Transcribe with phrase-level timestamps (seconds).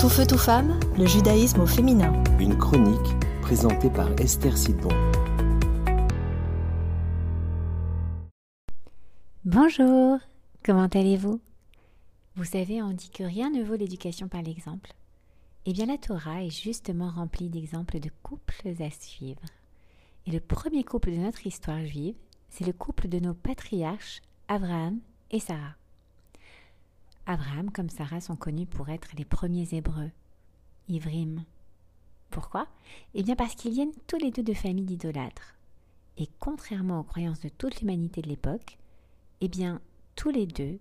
[0.00, 2.22] Tout feu, tout femme, le judaïsme au féminin.
[2.38, 4.90] Une chronique présentée par Esther Sidbon.
[9.44, 10.18] Bonjour,
[10.64, 11.40] comment allez-vous?
[12.36, 14.92] Vous savez, on dit que rien ne vaut l'éducation par l'exemple.
[15.66, 19.42] Eh bien, la Torah est justement remplie d'exemples de couples à suivre.
[20.26, 22.14] Et le premier couple de notre histoire juive,
[22.50, 25.00] c'est le couple de nos patriarches, Abraham
[25.32, 25.77] et Sarah.
[27.28, 30.10] Abraham comme Sarah sont connus pour être les premiers Hébreux,
[30.88, 31.44] Ivrim.
[32.30, 32.66] Pourquoi?
[33.12, 35.54] Eh bien parce qu'ils viennent tous les deux de familles d'idolâtres.
[36.16, 38.78] Et contrairement aux croyances de toute l'humanité de l'époque,
[39.42, 39.82] eh bien
[40.16, 40.78] tous les deux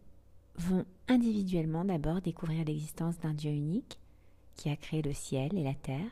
[0.55, 3.99] vont individuellement d'abord découvrir l'existence d'un Dieu unique
[4.55, 6.11] qui a créé le ciel et la terre.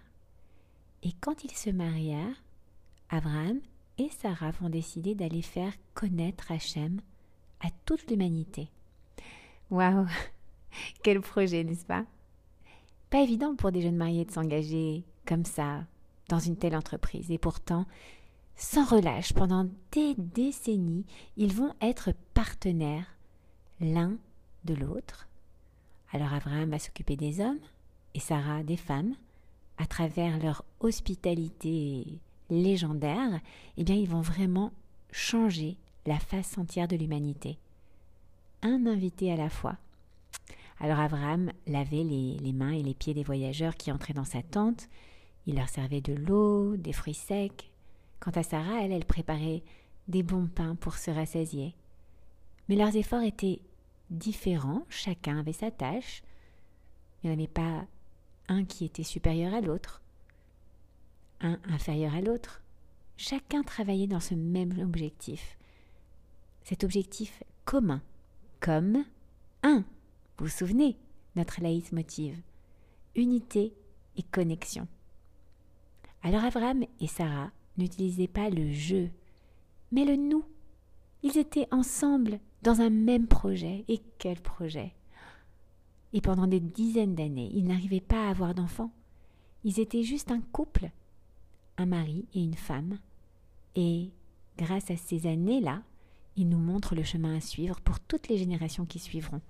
[1.02, 2.44] Et quand ils se marièrent,
[3.10, 3.62] Abraham
[3.98, 7.00] et Sarah vont décider d'aller faire connaître Hachem
[7.62, 8.70] à toute l'humanité.
[9.72, 10.08] Waouh
[11.04, 12.06] Quel projet, n'est-ce pas?
[13.10, 15.86] Pas évident pour des jeunes mariés de s'engager comme ça
[16.30, 17.32] dans une telle entreprise.
[17.32, 17.86] Et pourtant,
[18.56, 21.06] sans relâche, pendant des décennies,
[21.38, 23.08] ils vont être partenaires
[23.80, 24.18] l'un
[24.66, 25.28] de l'autre.
[26.12, 27.60] Alors Abraham va s'occuper des hommes
[28.14, 29.16] et Sarah des femmes.
[29.78, 32.20] À travers leur hospitalité
[32.50, 33.42] légendaire,
[33.76, 34.72] eh bien, ils vont vraiment
[35.12, 37.58] changer la face entière de l'humanité
[38.66, 39.78] un invité à la fois.
[40.80, 44.90] Alors Abraham lavait les, mains et les pieds des voyageurs qui entraient dans sa tente.
[45.46, 47.72] Il leur servait de l'eau, des fruits secs.
[48.20, 49.64] Quant à Sarah, elle, elle préparait
[50.08, 51.76] des bons pains pour se rassasier.
[52.68, 53.62] Mais leurs efforts étaient
[54.10, 56.24] différents, chacun avait sa tâche.
[57.24, 57.86] Il n'y en avait pas
[58.48, 60.02] un qui était supérieur à l'autre,
[61.40, 62.62] un inférieur à l'autre.
[63.18, 65.58] Chacun travaillait dans ce même objectif.
[66.64, 68.02] Cet objectif commun
[68.60, 69.04] comme
[69.64, 69.84] un.
[70.38, 70.98] Vous vous souvenez,
[71.36, 71.62] notre
[71.94, 72.42] motive
[73.16, 73.74] unité
[74.18, 74.88] et connexion.
[76.24, 79.08] Alors Abraham et Sarah n'utilisaient pas le je,
[79.92, 80.44] mais le nous.
[81.24, 83.86] Ils étaient ensemble dans un même projet.
[83.88, 84.94] Et quel projet?
[86.14, 88.92] Et pendant des dizaines d'années, ils n'arrivaient pas à avoir d'enfants.
[89.64, 90.92] Ils étaient juste un couple,
[91.78, 93.00] un mari et une femme.
[93.76, 94.12] Et
[94.58, 95.82] grâce à ces années-là,
[96.38, 99.42] il nous montre le chemin à suivre pour toutes les générations qui suivront.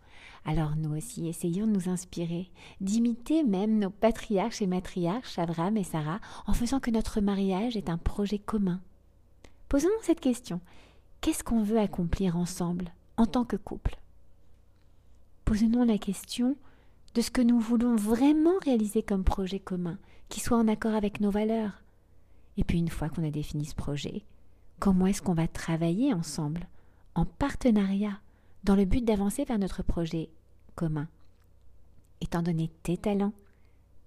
[0.46, 5.84] Alors nous aussi, essayons de nous inspirer, d'imiter même nos patriarches et matriarches, Abraham et
[5.84, 8.80] Sarah, en faisant que notre mariage est un projet commun.
[9.70, 10.62] Posons-nous cette question.
[11.22, 13.98] Qu'est-ce qu'on veut accomplir ensemble, en tant que couple?
[15.46, 16.56] Posons-nous la question
[17.16, 19.98] de ce que nous voulons vraiment réaliser comme projet commun,
[20.30, 21.82] qui soit en accord avec nos valeurs.
[22.58, 24.24] Et puis une fois qu'on a défini ce projet,
[24.80, 26.68] comment est-ce qu'on va travailler ensemble?
[27.16, 28.20] En partenariat
[28.64, 30.30] dans le but d'avancer vers notre projet
[30.76, 31.08] commun.
[32.22, 33.34] Étant donné tes talents,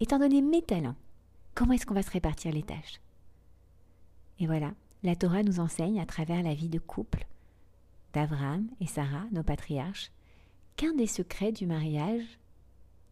[0.01, 0.97] étant donné mes talents,
[1.55, 3.01] comment est-ce qu'on va se répartir les tâches?
[4.39, 7.27] Et voilà, la Torah nous enseigne à travers la vie de couple
[8.13, 10.11] d'Abraham et Sarah, nos patriarches,
[10.77, 12.39] qu'un des secrets du mariage,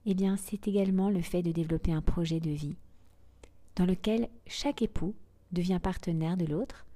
[0.07, 2.77] eh bien, c'est également le fait de développer un projet de vie
[3.75, 5.15] dans lequel chaque époux
[5.53, 6.87] devient partenaire de l'autre,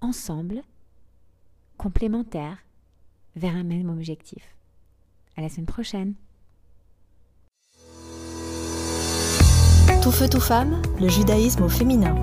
[0.00, 0.62] ensemble,
[1.80, 2.58] complémentaires
[3.36, 4.42] vers un même objectif.
[5.36, 6.12] À la semaine prochaine.
[10.02, 12.14] Tout feu, tout femme, le judaïsme au féminin.